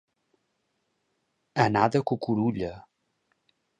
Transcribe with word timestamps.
Anar 1.65 1.85
de 1.97 2.01
cucurulla. 2.13 2.73